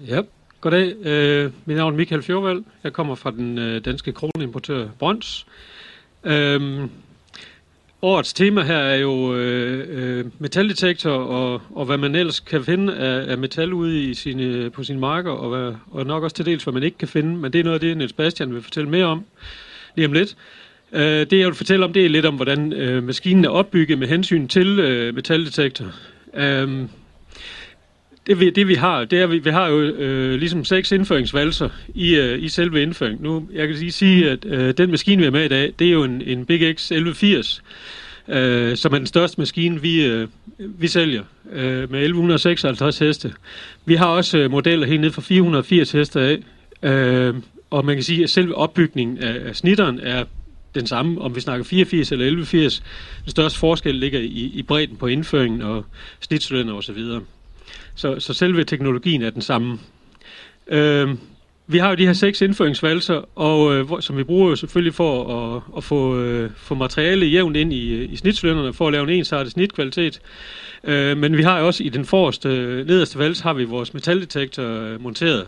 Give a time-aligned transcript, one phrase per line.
[0.00, 0.20] Ja,
[0.60, 0.94] goddag.
[1.06, 2.64] Øh, mit navn er Michael Fjordvald.
[2.84, 5.46] Jeg kommer fra den øh, danske kroneimportør Brøns.
[6.24, 6.88] Øh,
[8.02, 12.96] årets tema her er jo øh, øh, metaldetektor og, og hvad man ellers kan finde
[12.96, 16.46] af, af metal ude i sine, på sine marker, og, hvad, og nok også til
[16.46, 17.36] dels, hvad man ikke kan finde.
[17.36, 19.24] Men det er noget af det, Niels Bastian vil fortælle mere om
[19.94, 20.36] lige om lidt.
[20.92, 23.98] Øh, det jeg vil fortælle om, det er lidt om, hvordan øh, maskinen er opbygget
[23.98, 25.86] med hensyn til øh, metaldetektor.
[26.34, 26.86] Øh,
[28.26, 31.68] det vi, det vi har, det er, vi, vi har jo øh, ligesom seks indføringsvalser
[31.94, 33.22] i, øh, i selve indføringen.
[33.22, 35.86] Nu, jeg kan lige sige, at øh, den maskine, vi har med i dag, det
[35.86, 37.62] er jo en, en Big X 1180,
[38.28, 40.28] øh, som er den største maskine, vi, øh,
[40.58, 43.32] vi sælger, øh, med 1156 heste.
[43.84, 46.38] Vi har også øh, modeller helt ned fra 480 heste af,
[46.82, 47.34] øh,
[47.70, 50.24] og man kan sige, at selve opbygningen af, af snitteren er
[50.74, 52.82] den samme, om vi snakker 84 eller 1180.
[53.24, 55.84] Den største forskel ligger i, i bredden på indføringen og
[56.20, 56.98] snitcylinder osv.
[57.96, 59.78] Så, så selve teknologien er den samme.
[60.68, 61.08] Øh,
[61.68, 64.94] vi har jo de her seks indføringsvalser, og, øh, hvor, som vi bruger jo selvfølgelig
[64.94, 68.92] for at, at få, øh, få materiale jævnt ind i, øh, i snitslønnerne, for at
[68.92, 70.20] lave en ensartet snitkvalitet.
[70.84, 73.94] Øh, men vi har jo også i den forreste, øh, nederste vals, har vi vores
[73.94, 75.46] metaldetektor øh, monteret.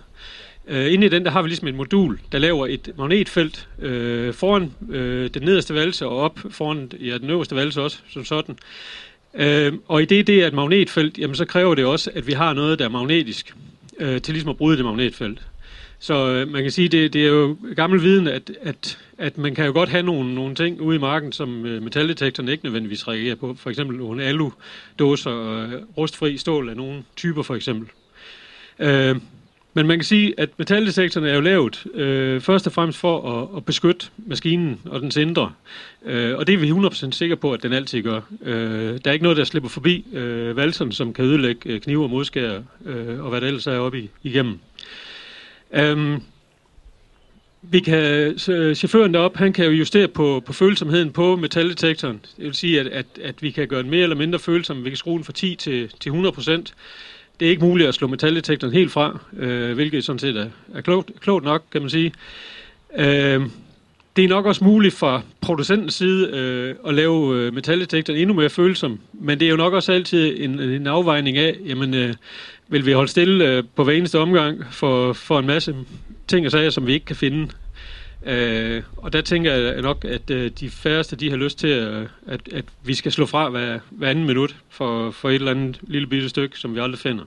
[0.69, 4.35] Øh, inde i den, der har vi ligesom et modul, der laver et magnetfelt øh,
[4.35, 8.59] foran øh, den nederste valse og op foran ja, den øverste valse også, som sådan.
[9.35, 12.33] Øh, og i det, det er et magnetfelt, jamen så kræver det også, at vi
[12.33, 13.55] har noget, der er magnetisk,
[13.99, 15.43] øh, til ligesom at bryde det magnetfelt.
[15.99, 19.55] Så øh, man kan sige, det, det er jo gammel viden, at, at, at man
[19.55, 23.09] kan jo godt have nogle, nogle ting ude i marken, som øh, metaldetektoren ikke nødvendigvis
[23.09, 23.55] reagerer på.
[23.55, 27.89] For eksempel nogle alu-dåser og øh, rustfri stål af nogle typer for eksempel.
[28.79, 29.17] Øh,
[29.79, 33.57] men man kan sige, at metaldetektoren er jo lavet øh, først og fremmest for at,
[33.57, 35.53] at beskytte maskinen og dens indre.
[36.05, 38.21] Øh, og det er vi 100% sikre på, at den altid gør.
[38.43, 42.03] Øh, der er ikke noget, der slipper forbi øh, valserne, som kan ødelægge øh, knive
[42.03, 44.59] og modskærer øh, og hvad det ellers er oppe i, igennem.
[45.83, 46.23] Um,
[47.63, 48.35] vi kan,
[48.75, 52.21] chaufføren deroppe, han kan jo justere på, på følsomheden på metaldetektoren.
[52.37, 54.85] Det vil sige, at, at, at vi kan gøre den mere eller mindre følsom.
[54.85, 56.75] Vi kan skrue den fra 10 til, til 100 procent.
[57.41, 60.81] Det er ikke muligt at slå metaldetektoren helt fra, øh, hvilket sådan set er, er
[60.81, 62.13] klogt, klogt nok, kan man sige.
[62.97, 63.43] Øh,
[64.17, 68.51] det er nok også muligt fra producentens side øh, at lave øh, metaldetektoren endnu mere
[68.51, 72.15] følsom, men det er jo nok også altid en, en afvejning af, jamen, øh,
[72.69, 75.75] vil vi holde stille øh, på hver eneste omgang for, for en masse
[76.29, 77.49] ting og sager, som vi ikke kan finde.
[78.27, 82.07] Øh, og der tænker jeg nok, at øh, de færreste de har lyst til, at,
[82.27, 85.79] at, at vi skal slå fra hver, hver anden minut for, for et eller andet
[85.83, 87.25] lille bitte stykke, som vi aldrig finder.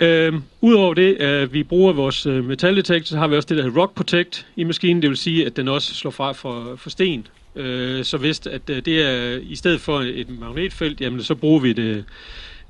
[0.00, 3.62] Øh, Udover det, at vi bruger vores øh, metaldetektor, så har vi også det, der
[3.62, 5.02] hedder Rock Protect i maskinen.
[5.02, 7.26] Det vil sige, at den også slår fra for, for sten.
[7.56, 11.60] Øh, så hvis at, øh, det er i stedet for et magnetfelt, jamen, så bruger
[11.60, 12.04] vi det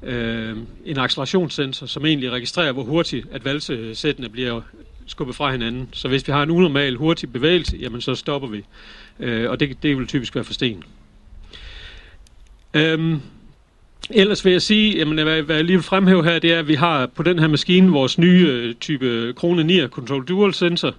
[0.03, 4.61] øh, en accelerationssensor, som egentlig registrerer, hvor hurtigt at valsesættene bliver
[5.07, 5.89] skubbet fra hinanden.
[5.93, 8.65] Så hvis vi har en unormal hurtig bevægelse, jamen så stopper vi.
[9.21, 10.83] Øh, og det, det vil typisk være for sten.
[12.75, 13.21] Øhm,
[14.11, 16.69] ellers vil jeg sige, jamen, hvad, hvad jeg lige vil fremhæve her, det er, at
[16.69, 20.95] vi har på den her maskine vores nye øh, type Krone 9 Control Dual Sensor,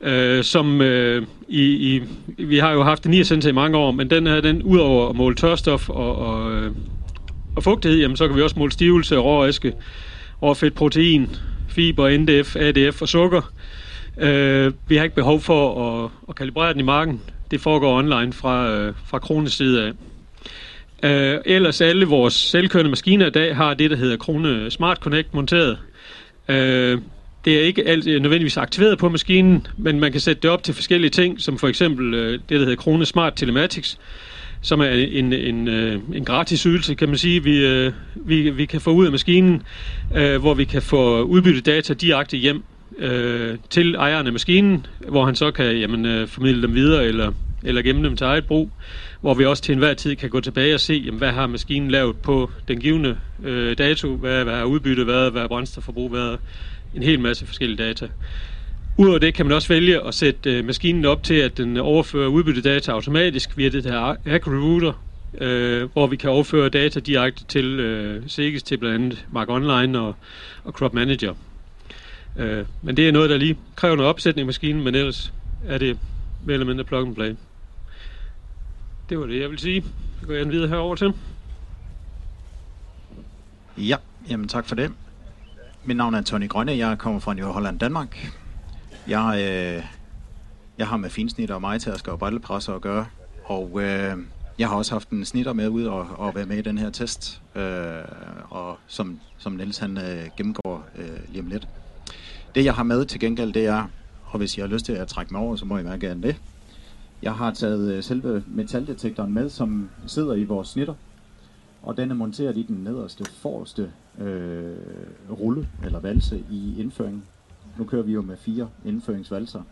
[0.00, 2.02] øh, som øh, i, i,
[2.38, 5.08] vi har jo haft en 9 sensor i mange år, men den her, den udover
[5.08, 6.72] at måle tørstof og, og, øh,
[7.56, 9.72] og fugtighed, jamen, så kan vi også måle stivelse, råvæske,
[10.40, 11.36] overfedt protein,
[11.72, 13.52] fiber, NDF, ADF og sukker.
[14.18, 17.20] Øh, vi har ikke behov for at, at kalibrere den i marken.
[17.50, 19.92] Det foregår online fra, øh, fra Krones side af.
[21.02, 25.34] Øh, ellers alle vores selvkørende maskiner i dag har det, der hedder Krone Smart Connect
[25.34, 25.78] monteret.
[26.48, 26.98] Øh,
[27.44, 30.74] det er ikke alt, nødvendigvis aktiveret på maskinen, men man kan sætte det op til
[30.74, 33.98] forskellige ting, som for eksempel øh, det, der hedder Krone Smart Telematics,
[34.62, 38.66] som er en, en, øh, en gratis ydelse, kan man sige, vi, øh, vi, vi
[38.66, 39.62] kan få ud af maskinen,
[40.16, 42.62] øh, hvor vi kan få udbyttet data direkte hjem
[42.98, 47.32] øh, til ejeren af maskinen, hvor han så kan jamen, øh, formidle dem videre eller,
[47.62, 48.70] eller gemme dem til eget brug,
[49.20, 51.90] hvor vi også til enhver tid kan gå tilbage og se, jamen, hvad har maskinen
[51.90, 55.06] lavet på den givende øh, dato, hvad, hvad har udbyttet?
[55.06, 56.12] Været, hvad har brændstofforbrug?
[56.12, 56.38] Været,
[56.94, 58.08] en hel masse forskellige data.
[58.96, 62.28] Udover det kan man også vælge at sætte øh, maskinen op til, at den overfører
[62.28, 64.92] udbyttedata automatisk via det her AgriRouter,
[65.38, 69.98] øh, hvor vi kan overføre data direkte til øh, SEGES, til blandt andet Mark Online
[69.98, 70.14] og,
[70.64, 71.34] og Crop Manager.
[72.38, 75.32] Øh, men det er noget, der lige kræver noget opsætning i maskinen, men ellers
[75.66, 75.98] er det
[76.44, 77.34] mere eller mindre plug and play.
[79.08, 79.84] Det var det, jeg vil sige.
[80.20, 81.12] Så går jeg videre herover til.
[83.76, 83.96] Ja,
[84.30, 84.92] jamen tak for det.
[85.84, 88.41] Mit navn er Tony Grønne, jeg kommer fra New Holland, Danmark.
[89.08, 89.84] Jeg, øh,
[90.78, 93.06] jeg har med finsnitter og majtasker og brillepresser at gøre,
[93.44, 94.16] og øh,
[94.58, 96.90] Jeg har også haft en snitter med ud og, og være med i den her
[96.90, 97.62] test, øh,
[98.50, 101.68] og som, som Niels han øh, gennemgår øh, lige om lidt.
[102.54, 103.84] Det jeg har med til gengæld, det er,
[104.24, 106.22] og hvis jeg har lyst til at trække mig over, så må jeg meget gerne
[106.22, 106.36] det.
[107.22, 110.94] Jeg har taget øh, selve metaldetektoren med, som sidder i vores snitter,
[111.82, 114.76] og den er monteret i den nederste, forreste øh,
[115.30, 117.22] rulle eller valse i indføringen.
[117.78, 119.62] Nu kører vi jo med fire indføringsvalser,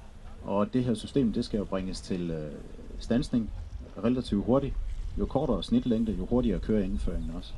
[0.42, 2.52] og det her system, det skal jo bringes til øh,
[2.98, 3.50] stansning
[4.04, 4.74] relativt hurtigt.
[5.18, 7.52] Jo kortere snitlængde, jo hurtigere kører indføringen også.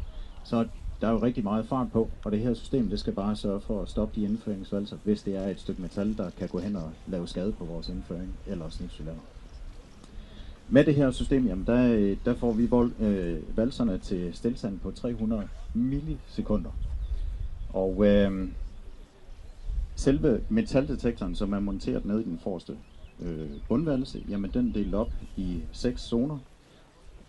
[0.45, 0.67] Så
[1.01, 3.61] der er jo rigtig meget fart på, og det her system, det skal bare sørge
[3.61, 6.77] for at stoppe de indføringsvalser, hvis det er et stykke metal, der kan gå hen
[6.77, 9.21] og lave skade på vores indføring eller snitcylinder.
[10.69, 14.91] Med det her system, jamen der, der får vi vold, øh, valserne til stilstand på
[14.91, 16.71] 300 millisekunder.
[17.73, 18.49] Og øh,
[20.03, 22.77] selve metaldetektoren, som er monteret ned i den forreste
[23.23, 26.39] øh, bundvalse, jamen den er delt op i seks zoner.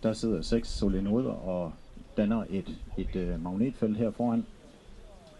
[0.02, 1.72] Der sidder seks solenoider og
[2.16, 4.46] danner et, et øh, magnetfelt her foran.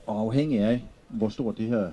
[0.07, 1.93] Og afhængig af, hvor stort det her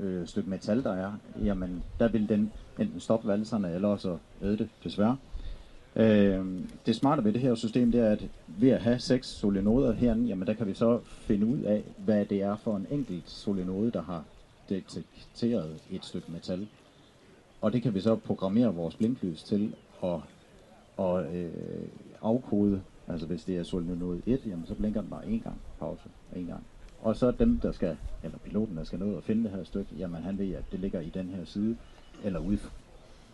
[0.00, 1.12] øh, stykke metal der er,
[1.44, 5.16] jamen der vil den enten stoppe valserne eller også æde det, desværre.
[5.96, 6.44] Øh,
[6.86, 10.28] det smarte ved det her system, det er, at ved at have seks solenoder herinde,
[10.28, 13.90] jamen der kan vi så finde ud af, hvad det er for en enkelt solenode,
[13.90, 14.24] der har
[14.74, 16.68] detekteret et stykke metal.
[17.60, 19.74] Og det kan vi så programmere vores blinklys til
[20.04, 20.18] at,
[20.98, 21.50] at øh,
[22.22, 22.82] afkode.
[23.08, 26.46] Altså hvis det er solenoid 1, jamen så blinker den bare en gang, pause, en
[26.46, 26.64] gang.
[27.02, 29.90] Og så dem, der skal, eller piloten, der skal nå at finde det her stykke,
[29.98, 31.76] jamen han ved, at det ligger i den her side,
[32.24, 32.58] eller ude,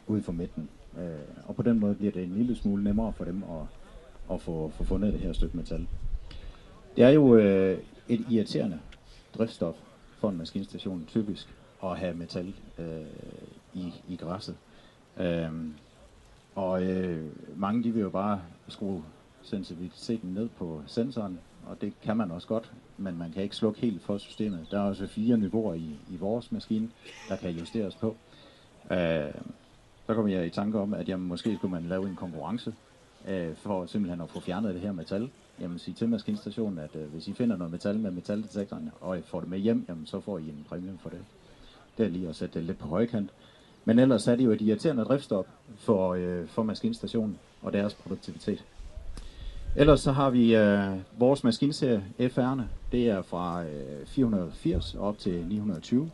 [0.07, 0.69] ude for midten.
[0.99, 1.05] Øh,
[1.47, 3.67] og på den måde bliver det en lille smule nemmere for dem at,
[4.35, 5.87] at få, få fundet det her stykke metal.
[6.97, 8.79] Det er jo øh, et irriterende
[9.39, 9.77] driftsstof
[10.19, 11.49] for en maskinstation, typisk
[11.85, 13.07] at have metal øh,
[13.75, 14.57] i, i græsset.
[15.17, 15.53] Øh,
[16.55, 19.05] og øh, mange de vil jo bare skrue
[19.43, 23.81] sensitiviteten ned på sensoren, og det kan man også godt, men man kan ikke slukke
[23.81, 24.67] helt for systemet.
[24.71, 26.91] Der er også fire niveauer i, i vores maskine,
[27.29, 28.17] der kan justeres på.
[28.91, 29.35] Øh,
[30.07, 32.75] så kom jeg i tanke om, at jamen, måske skulle man lave en konkurrence
[33.29, 35.31] øh, for simpelthen at få fjernet det her metal.
[35.61, 39.23] Jamen sige til maskinstationen, at øh, hvis I finder noget metal med metaldetektoren, og I
[39.23, 41.19] får det med hjem, jamen, så får I en præmie for det.
[41.99, 43.31] Det er lige at sætte det lidt på højkant.
[43.85, 45.47] Men ellers er det jo et irriterende driftstop
[45.77, 48.65] for, øh, for maskinstationen og deres produktivitet.
[49.77, 52.63] Ellers så har vi øh, vores maskinserie FR'erne.
[52.93, 56.11] Det er fra øh, 480 op til 920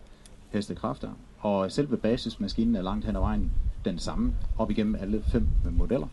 [0.50, 1.10] hestekræfter.
[1.38, 3.52] Og selve basismaskinen er langt hen ad vejen
[3.84, 6.06] den samme op igennem alle fem modeller.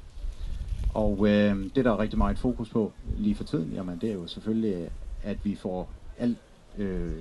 [0.94, 4.14] Og øh, det, der er rigtig meget fokus på lige for tiden, jamen, det er
[4.14, 4.90] jo selvfølgelig,
[5.24, 6.38] at vi får alt
[6.78, 7.12] øh,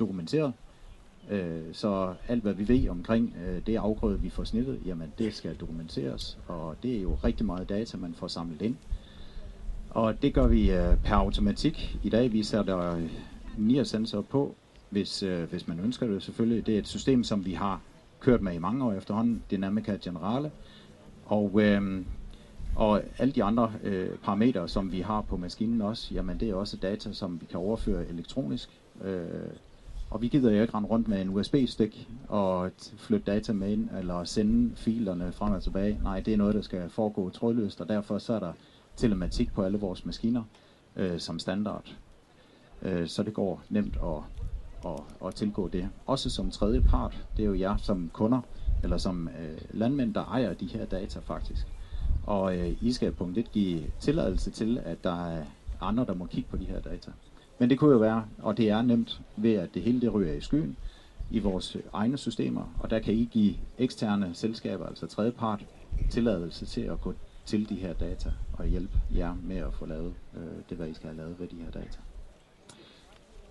[0.00, 0.52] dokumenteret.
[1.30, 5.34] Øh, så alt, hvad vi ved omkring øh, det afgrøde, vi får snittet, jamen det
[5.34, 6.38] skal dokumenteres.
[6.48, 8.76] Og det er jo rigtig meget data, man får samlet ind.
[9.90, 11.98] Og det gør vi øh, per automatik.
[12.02, 13.10] I dag vi sætter øh,
[13.56, 14.54] NIR-sensor på,
[14.90, 16.66] hvis, øh, hvis man ønsker det selvfølgelig.
[16.66, 17.80] Det er et system, som vi har
[18.20, 20.50] kørt med i mange år efterhånden, Dynamica Generale.
[21.26, 22.04] Og, øh,
[22.76, 26.54] og alle de andre øh, parametre, som vi har på maskinen også, jamen det er
[26.54, 28.80] også data, som vi kan overføre elektronisk.
[29.04, 29.26] Øh,
[30.10, 33.88] og vi gider jo ikke rende rundt med en USB-stik og flytte data med ind,
[33.98, 36.00] eller sende filerne frem og tilbage.
[36.02, 38.52] Nej, det er noget, der skal foregå trådløst, og derfor så er der
[38.96, 40.42] telematik på alle vores maskiner
[40.96, 41.96] øh, som standard.
[42.82, 44.22] Øh, så det går nemt at
[44.84, 45.88] at, at tilgå det.
[46.06, 48.40] Også som tredje part, det er jo jer som kunder,
[48.82, 51.66] eller som øh, landmænd, der ejer de her data faktisk.
[52.26, 55.44] Og øh, I skal punkt 1 give tilladelse til, at der er
[55.80, 57.10] andre, der må kigge på de her data.
[57.58, 60.32] Men det kunne jo være, og det er nemt ved, at det hele det ryger
[60.32, 60.76] i skyen
[61.30, 65.64] i vores egne systemer, og der kan I give eksterne selskaber, altså tredjepart,
[66.10, 67.14] tilladelse til at gå
[67.46, 70.94] til de her data og hjælpe jer med at få lavet øh, det, hvad I
[70.94, 71.98] skal have lavet ved de her data.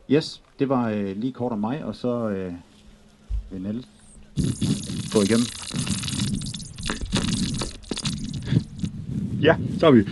[0.09, 2.53] Yes, det var øh, lige kort om mig, og så øh,
[3.51, 3.87] vil Niels
[5.13, 6.14] gå igennem.
[9.45, 10.03] Ja, så er vi.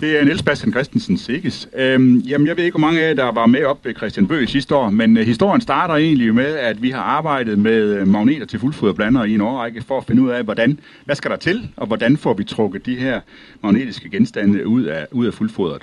[0.00, 1.68] Det er Niels Bastian Christensen Sikkes.
[1.76, 4.26] Øhm, jamen, jeg ved ikke, hvor mange af jer, der var med op ved Christian
[4.26, 8.08] Bøge sidste år, men øh, historien starter egentlig med, at vi har arbejdet med øh,
[8.08, 11.36] magneter til fuldfoderblandere i en årrække for at finde ud af, hvordan, hvad skal der
[11.36, 13.20] til, og hvordan får vi trukket de her
[13.62, 15.82] magnetiske genstande ud af, ud af fuldfodret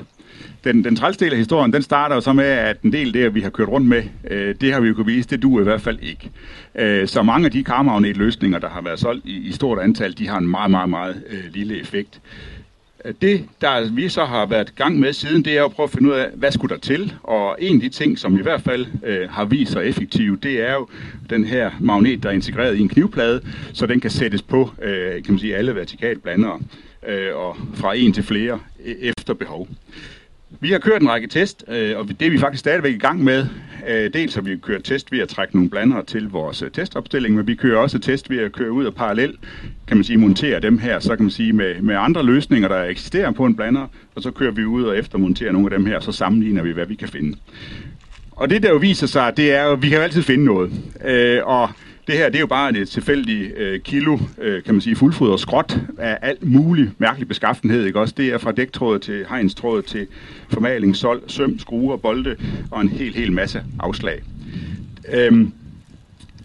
[0.63, 3.36] den, den del af historien, den starter jo så med, at en del af det,
[3.36, 5.63] vi har kørt rundt med, øh, det har vi jo kunne vise, det duer i
[5.63, 6.29] hvert fald ikke.
[6.75, 10.27] Øh, så mange af de karmagnetløsninger, der har været solgt i, i stort antal, de
[10.27, 12.22] har en meget, meget, meget øh, lille effekt.
[13.22, 16.10] Det, der vi så har været gang med siden, det er at prøve at finde
[16.10, 17.13] ud af, hvad skulle der til?
[17.24, 20.62] Og en af de ting, som i hvert fald øh, har vist sig effektiv, det
[20.62, 20.88] er jo
[21.29, 23.41] den her magnet, der er integreret i en knivplade,
[23.74, 26.60] så den kan sættes på øh, kan man sige, alle vertikalblandere.
[27.08, 29.67] øh, og fra en til flere e-, efter behov.
[30.60, 33.24] Vi har kørt en række test, øh, og det er vi faktisk stadigvæk i gang
[33.24, 33.46] med.
[33.88, 37.36] Øh, dels har vi kørt test ved at trække nogle blandere til vores øh, testopstilling,
[37.36, 39.38] men vi kører også test ved at køre ud og parallel,
[39.88, 42.84] kan man sige, montere dem her, så kan man sige med, med andre løsninger, der
[42.84, 46.00] eksisterer på en blander, og så kører vi ud og eftermonterer nogle af dem her,
[46.00, 47.38] så sammenligner vi, hvad vi kan finde.
[48.31, 50.46] Og det der jo viser sig, det er jo, at vi kan jo altid finde
[50.46, 50.72] noget.
[51.05, 51.70] Øh, og
[52.08, 54.96] det her, det er jo bare et øh, tilfældigt øh, kilo, øh, kan man sige,
[54.96, 58.13] fuldfodret skråt af alt muligt mærkelig beskaffenhed, ikke også?
[58.17, 60.08] Det er fra dæktråd til hegnstråd til
[60.50, 62.36] formaling, sol, søm, skruer, bolde
[62.72, 64.22] og en hel, hel masse afslag.
[65.13, 65.53] Øhm,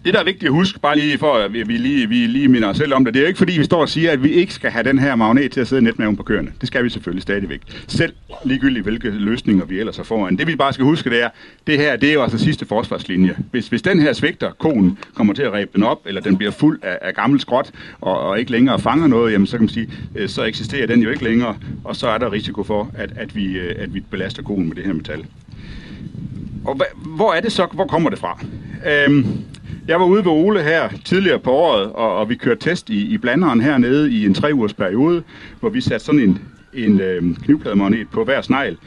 [0.07, 2.69] det, der er vigtigt at huske, bare lige for at vi, lige, vi lige minder
[2.69, 4.29] os selv om det, det er jo ikke fordi, vi står og siger, at vi
[4.29, 6.51] ikke skal have den her magnet til at sidde netmaven på køerne.
[6.61, 7.61] Det skal vi selvfølgelig stadigvæk.
[7.87, 8.13] Selv
[8.45, 10.37] ligegyldigt, hvilke løsninger vi ellers har foran.
[10.37, 11.29] Det vi bare skal huske, det er,
[11.67, 13.35] det her, det er jo altså sidste forsvarslinje.
[13.51, 16.51] Hvis, hvis den her svigter, konen kommer til at ræbe den op, eller den bliver
[16.51, 17.71] fuld af, af gammel skråt,
[18.01, 21.01] og, og ikke længere fanger noget, jamen så kan man sige, øh, så eksisterer den
[21.01, 23.99] jo ikke længere, og så er der risiko for, at, at, vi, øh, at vi
[23.99, 25.25] belaster konen med det her metal.
[26.65, 28.39] Og hvor er det så, hvor kommer det fra?
[28.85, 29.25] Øhm,
[29.87, 33.13] jeg var ude ved Ole her tidligere på året, og, og vi kørte test i,
[33.13, 35.23] i blanderen hernede i en tre ugers periode,
[35.59, 36.41] hvor vi satte sådan en,
[36.73, 38.77] en øh, knivplademagnet på hver snegl.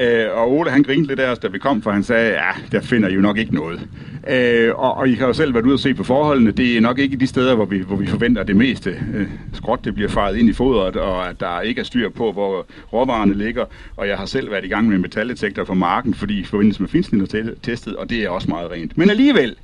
[0.00, 2.50] Øh, og Ole han grinede lidt af os, da vi kom, for han sagde, ja,
[2.72, 3.88] der finder I jo nok ikke noget.
[4.30, 6.50] Øh, og, og I har jo selv været ude og se på forholdene.
[6.50, 8.90] Det er nok ikke de steder, hvor vi, hvor vi forventer det meste.
[9.14, 12.32] Øh, skråt det bliver faret ind i fodret, og at der ikke er styr på,
[12.32, 13.64] hvor råvarerne ligger.
[13.96, 16.88] Og jeg har selv været i gang med metaldetektor på marken, fordi i forbindelse med
[16.88, 18.98] finsnit testet, og det er også meget rent.
[18.98, 19.56] Men alligevel,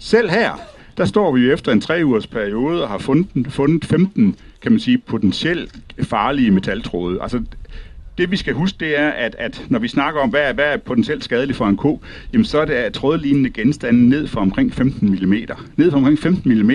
[0.00, 0.60] selv her,
[0.96, 4.72] der står vi jo efter en tre ugers periode og har fundet, fundet 15, kan
[4.72, 7.22] man sige, potentielt farlige metaltråde.
[7.22, 7.42] Altså,
[8.18, 10.64] det vi skal huske, det er, at, at når vi snakker om, hvad er, hvad
[10.64, 12.00] er potentielt skadeligt for en ko,
[12.32, 15.34] jamen så er det trådlignende genstande ned for omkring 15 mm.
[15.76, 16.72] Ned for omkring 15 mm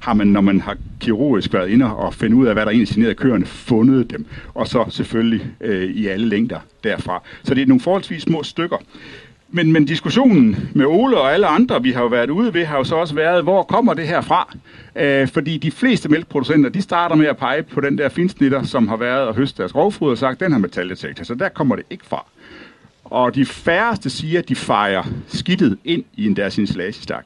[0.00, 2.88] har man, når man har kirurgisk været inde og finde ud af, hvad der egentlig
[2.88, 4.26] generede køerne, fundet dem.
[4.54, 7.22] Og så selvfølgelig øh, i alle længder derfra.
[7.44, 8.76] Så det er nogle forholdsvis små stykker.
[9.54, 12.78] Men, men diskussionen med Ole og alle andre, vi har jo været ude ved, har
[12.78, 14.56] jo så også været, hvor kommer det her fra?
[14.96, 18.88] Øh, fordi de fleste mælkeproducenter, de starter med at pege på den der finsnitter, som
[18.88, 21.84] har været og høstet deres grovfod og sagt, den har metaldetektor, så der kommer det
[21.90, 22.26] ikke fra.
[23.04, 27.24] Og de færreste siger, at de fejrer skidtet ind i en deres installagestak.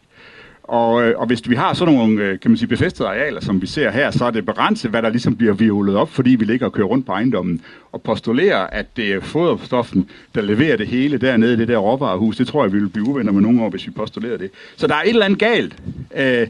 [0.68, 3.62] Og, øh, og hvis vi har sådan nogle øh, kan man sige, befæstede arealer, som
[3.62, 6.44] vi ser her, så er det begrænset, hvad der ligesom bliver violet op, fordi vi
[6.44, 7.60] ligger og kører rundt på ejendommen.
[7.92, 12.36] Og postulere, at det er foderstoffen, der leverer det hele dernede i det der råvarehus,
[12.36, 14.50] det tror jeg, vi vil blive uvenner med nogle år, hvis vi postulerer det.
[14.76, 15.76] Så der er et eller andet galt.
[16.16, 16.46] Øh,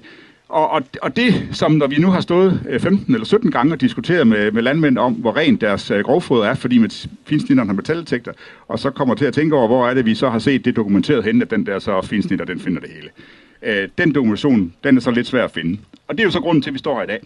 [0.48, 3.72] og, og, og det, som når vi nu har stået øh, 15 eller 17 gange
[3.72, 7.74] og diskuteret med, med landmænd om, hvor rent deres grovfoder er, fordi med finsnitteren har
[7.74, 8.32] metaldetektor,
[8.68, 10.76] og så kommer til at tænke over, hvor er det, vi så har set det
[10.76, 13.08] dokumenteret hen, at den der så finsnitter, den finder det hele.
[13.62, 15.78] Øh, den dokumentation, den er så lidt svær at finde.
[16.08, 17.20] Og det er jo så grunden til, at vi står her i dag.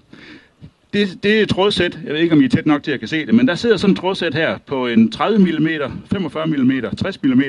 [0.92, 2.92] Det, det er et trådsæt, jeg ved ikke, om I er tæt nok til at
[2.92, 5.68] jeg kan se det, men der sidder sådan et trådsæt her på en 30 mm,
[6.10, 7.42] 45 mm, 60 mm,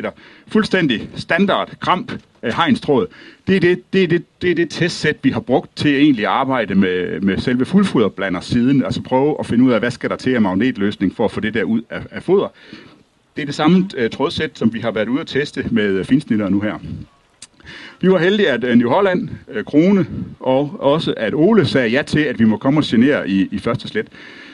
[0.48, 2.12] fuldstændig standard kramp
[2.44, 3.08] øh, hegnstråd.
[3.48, 6.02] Det er det, det, er det, det er det testsæt, vi har brugt til at
[6.02, 10.10] egentlig arbejde med, med selve fuldfoderblander siden, altså prøve at finde ud af, hvad skal
[10.10, 12.48] der til af magnetløsning for at få det der ud af, af foder.
[13.36, 16.50] Det er det samme øh, trådsæt, som vi har været ude at teste med finsnitter
[16.50, 16.80] nu her.
[18.04, 20.06] Vi var heldige, at øh, New Holland, øh, Krone
[20.40, 23.60] og også at Ole sagde ja til, at vi må komme og genere i, i
[23.60, 24.08] første slet.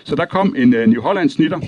[0.03, 1.59] Så der kom en øh, New Holland snitter,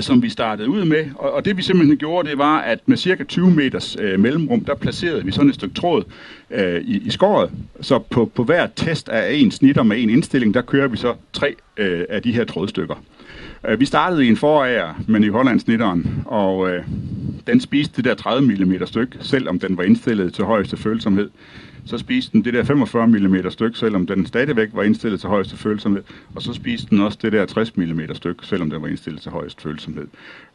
[0.00, 2.96] som vi startede ud med, og, og det vi simpelthen gjorde, det var, at med
[2.96, 6.04] cirka 20 meters øh, mellemrum, der placerede vi sådan et stykke tråd
[6.50, 7.50] øh, i, i skåret.
[7.80, 11.14] Så på, på hver test af en snitter med en indstilling, der kører vi så
[11.32, 12.94] tre øh, af de her trådstykker.
[13.78, 16.82] Vi startede i en forager med New Holland snitteren, og øh,
[17.46, 21.30] den spiste det der 30 mm stykke, selvom den var indstillet til højeste følsomhed.
[21.84, 25.56] Så spiste den det der 45 mm stykke, selvom den stadigvæk var indstillet til højeste
[25.56, 26.02] følsomhed.
[26.34, 29.30] Og så spiste den også det der 60 mm stykke, selvom den var indstillet til
[29.32, 30.06] højeste følsomhed.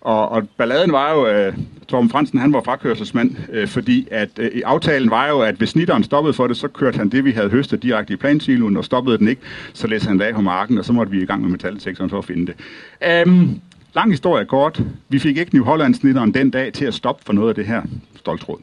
[0.02, 4.30] Og, og balladen var jo, at uh, Torben Fransen han var frakørselsmand, uh, fordi at
[4.40, 7.32] uh, aftalen var jo, at hvis snitteren stoppede for det, så kørte han det, vi
[7.32, 9.42] havde høstet direkte i plansiloen, og stoppede den ikke,
[9.74, 12.10] så læste han det af på marken, og så måtte vi i gang med metaldetektoren
[12.10, 13.28] for at finde det.
[13.28, 13.62] Um,
[13.96, 14.82] Lang historie kort.
[15.10, 17.82] Vi fik ikke New Holland-snitteren den dag til at stoppe for noget af det her
[18.16, 18.60] stoltråd.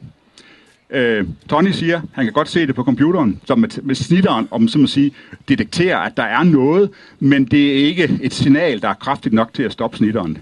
[0.91, 4.69] Øh, Tony siger, han kan godt se det på computeren, som med, med snitteren, om
[4.69, 5.13] så at sige,
[5.49, 9.55] detekterer, at der er noget, men det er ikke et signal, der er kraftigt nok
[9.55, 10.39] til at stoppe snitteren.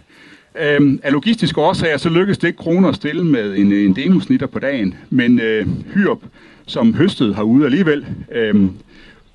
[0.61, 4.47] Øh, af logistiske årsager, så lykkedes det ikke kroner at stille med en, en demosnitter
[4.47, 6.23] på dagen, men øh, Hyrup,
[6.66, 8.54] som høstede herude alligevel, øh,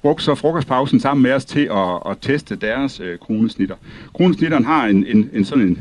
[0.06, 3.76] brugte så frokostpausen sammen med os til at, at teste deres øh, kronesnitter.
[4.14, 5.80] Kronesnitteren har en, en, en sådan en,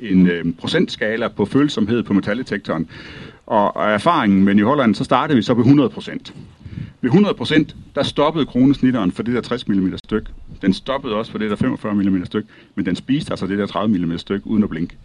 [0.00, 2.88] en øh, procentskala på følsomhed på metaldetektoren.
[3.46, 6.34] Og, og erfaringen med New Holland, så startede vi så på 100 procent.
[7.00, 10.28] Ved 100% der stoppede kronesnitteren for det der 60 mm styk.
[10.62, 12.44] Den stoppede også for det der 45 mm styk,
[12.74, 14.96] men den spiste altså det der 30 mm styk uden at blinke.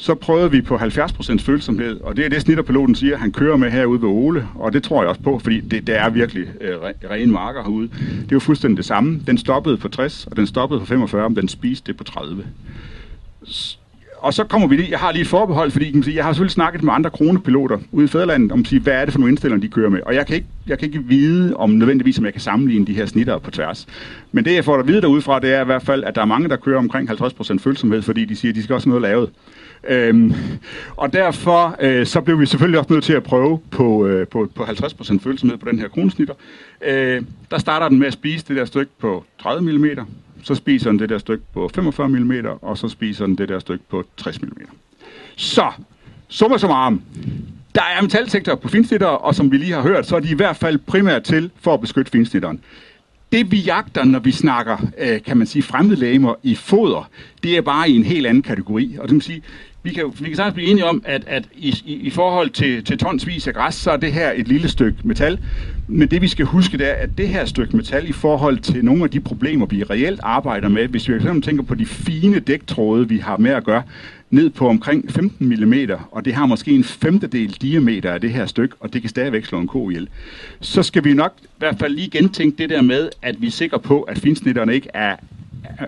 [0.00, 3.70] Så prøvede vi på 70% følsomhed, og det er det snitterpiloten siger, han kører med
[3.70, 6.76] herude ved Ole, og det tror jeg også på, fordi det, det er virkelig øh,
[7.10, 7.88] rene marker herude.
[7.88, 9.20] Det er jo fuldstændig det samme.
[9.26, 12.44] Den stoppede på 60, og den stoppede på 45, men den spiste det på 30
[14.22, 16.32] og så kommer vi lige, jeg har lige et forbehold, fordi kan sige, jeg har
[16.32, 19.18] selvfølgelig snakket med andre kronepiloter ude i Fæderlandet om, at sige, hvad er det for
[19.18, 20.00] nogle indstillinger, de kører med.
[20.06, 22.94] Og jeg kan ikke, jeg kan ikke vide om nødvendigvis, om jeg kan sammenligne de
[22.94, 23.86] her snitter på tværs.
[24.32, 26.26] Men det, jeg får at vide derudefra, det er i hvert fald, at der er
[26.26, 29.30] mange, der kører omkring 50% følsomhed, fordi de siger, at de skal også noget lavet.
[29.88, 30.34] Øhm,
[30.96, 34.50] og derfor øh, så blev vi selvfølgelig også nødt til at prøve på, øh, på,
[34.54, 36.34] på 50% følsomhed på den her kronesnitter.
[36.86, 39.86] Øh, der starter den med at spise det der stykke på 30 mm,
[40.42, 42.32] så spiser den det der stykke på 45 mm,
[42.62, 44.48] og så spiser den det der stykke på 60 mm.
[45.36, 45.70] Så,
[46.28, 47.02] summa summarum,
[47.74, 50.34] der er metalsektorer på finsnitter, og som vi lige har hørt, så er de i
[50.34, 52.60] hvert fald primært til for at beskytte finsnitteren.
[53.32, 57.10] Det vi jagter, når vi snakker, øh, kan man sige, fremmedlægemer i foder,
[57.42, 58.96] det er bare i en helt anden kategori.
[58.98, 59.42] Og det vil sige,
[59.82, 62.84] vi kan, vi kan sagtens blive enige om, at, at i, i, i forhold til,
[62.84, 65.38] til tonsvis af græs, så er det her et lille stykke metal.
[65.92, 68.84] Men det vi skal huske, det er, at det her stykke metal i forhold til
[68.84, 72.38] nogle af de problemer, vi reelt arbejder med, hvis vi fx tænker på de fine
[72.38, 73.82] dæktråde, vi har med at gøre,
[74.30, 75.74] ned på omkring 15 mm,
[76.10, 79.44] og det har måske en femtedel diameter af det her stykke, og det kan stadigvæk
[79.44, 80.08] slå en ko ihjel.
[80.60, 83.50] Så skal vi nok i hvert fald lige gentænke det der med, at vi er
[83.50, 85.16] sikre på, at finsnitterne ikke er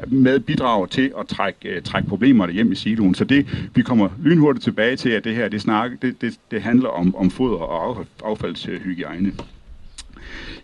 [0.07, 3.15] med bidrager til at trække, øh, trække problemerne hjem i siloen.
[3.15, 6.63] Så det, vi kommer lynhurtigt tilbage til, at det her, det, snak, det, det, det
[6.63, 9.29] handler om, om foder og affaldshygiejne.
[9.29, 9.35] Øh,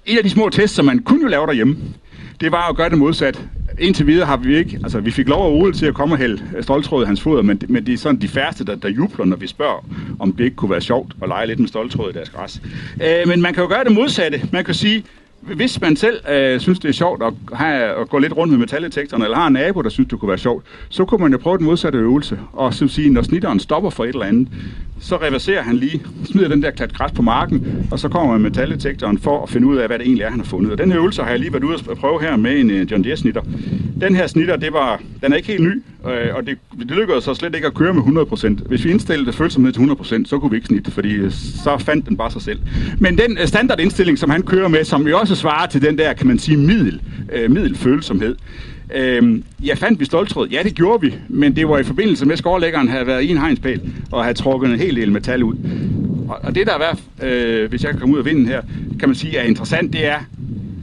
[0.09, 1.77] en af de små tests, som man kunne jo lave derhjemme,
[2.41, 3.43] det var at gøre det modsat.
[3.79, 6.19] Indtil videre har vi ikke, altså vi fik lov at Ole til at komme og
[6.19, 8.89] hælde øh, stoltråd i hans foder, men, men det er sådan de færreste, der, der
[8.89, 9.87] jubler, når vi spørger,
[10.19, 12.63] om det ikke kunne være sjovt at lege lidt med stoltråd i deres græs.
[13.03, 14.41] Øh, men man kan jo gøre det modsatte.
[14.53, 15.05] Man kan sige,
[15.41, 18.59] hvis man selv øh, synes, det er sjovt at, have, at gå lidt rundt med
[18.59, 21.39] metaldetektoren, eller har en nabo, der synes, det kunne være sjovt, så kunne man jo
[21.39, 22.39] prøve den modsatte øvelse.
[22.53, 24.49] Og så sige, når snitteren stopper for et eller andet,
[25.01, 28.41] så reverserer han lige, smider den der klat græs på marken, og så kommer man
[28.41, 30.73] med metaldetektoren for at finde ud af, hvad det egentlig er, han har fundet.
[30.73, 32.91] Og den her øvelse har jeg lige været ude at prøve her med en øh,
[32.91, 33.43] John Deere snitter.
[34.01, 37.25] Den her snitter, det var, den er ikke helt ny, øh, og det, det lykkedes
[37.25, 38.69] så slet ikke at køre med 100%.
[38.69, 41.79] Hvis vi indstillede følsomheden følsomhed til 100%, så kunne vi ikke snitte, fordi øh, så
[41.79, 42.59] fandt den bare sig selv.
[42.99, 46.27] Men den standardindstilling, som han kører med, som jo også svarer til den der, kan
[46.27, 47.01] man sige, middel,
[47.33, 48.37] middel middelfølsomhed,
[48.95, 50.49] Øhm, jeg fandt vi stoltråd.
[50.49, 53.29] Ja, det gjorde vi, men det var i forbindelse med, at skovlæggeren havde været i
[53.31, 53.81] en hegnspæl
[54.13, 55.55] og havde trukket en hel del metal ud.
[56.29, 56.99] Og, og det der er værd,
[57.31, 58.63] øh, hvis jeg kan komme ud af vinden her,
[59.01, 60.19] kan man sige er interessant, det er,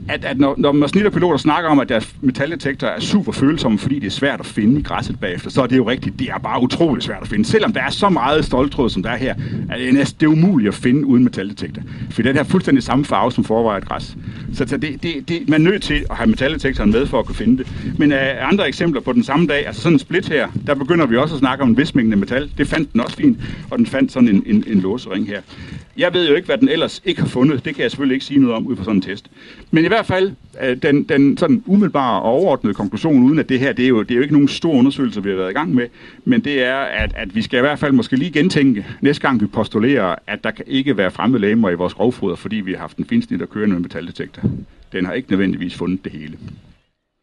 [0.09, 4.07] at, at når, når snitterpiloter snakker om, at deres metaldetektor er super følsomme, fordi det
[4.07, 6.19] er svært at finde i græsset bagefter, så er det jo rigtigt.
[6.19, 7.45] Det er bare utroligt svært at finde.
[7.45, 9.35] Selvom der er så meget stoltråd, som der er her,
[9.69, 11.81] er det næsten det er umuligt at finde uden metaldetektor.
[12.11, 14.17] For den har fuldstændig samme farve som forvejet græs.
[14.53, 17.25] Så, så det, det, det, man er nødt til at have metaldetektoren med for at
[17.25, 17.67] kunne finde det.
[17.97, 21.05] Men uh, andre eksempler på den samme dag, altså sådan en split her, der begynder
[21.05, 22.51] vi også at snakke om en vismængde metal.
[22.57, 23.37] Det fandt den også fint,
[23.71, 25.41] og den fandt sådan en, en, en låsering her.
[25.97, 27.65] Jeg ved jo ikke, hvad den ellers ikke har fundet.
[27.65, 29.25] Det kan jeg selvfølgelig ikke sige noget om ud fra sådan en test.
[29.71, 30.31] Men i hvert fald,
[30.63, 34.01] øh, den, den sådan umiddelbare og overordnede konklusion, uden at det her, det er, jo,
[34.01, 35.87] det er jo ikke nogen stor undersøgelse, vi har været i gang med,
[36.25, 39.41] men det er, at, at vi skal i hvert fald måske lige gentænke, næste gang
[39.41, 42.79] vi postulerer, at der kan ikke være fremmede lægemer i vores grovfoder, fordi vi har
[42.79, 44.41] haft en finsnit og kørende med metaldetektor.
[44.91, 46.37] Den har ikke nødvendigvis fundet det hele.